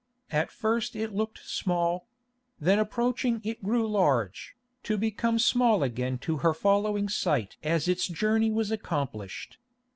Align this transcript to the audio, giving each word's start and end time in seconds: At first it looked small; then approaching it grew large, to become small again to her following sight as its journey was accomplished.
At 0.31 0.49
first 0.51 0.95
it 0.95 1.13
looked 1.13 1.47
small; 1.47 2.07
then 2.59 2.79
approaching 2.79 3.39
it 3.43 3.61
grew 3.63 3.87
large, 3.87 4.55
to 4.81 4.97
become 4.97 5.37
small 5.37 5.83
again 5.83 6.17
to 6.25 6.37
her 6.37 6.55
following 6.55 7.07
sight 7.07 7.57
as 7.61 7.87
its 7.87 8.07
journey 8.07 8.49
was 8.49 8.71
accomplished. 8.71 9.59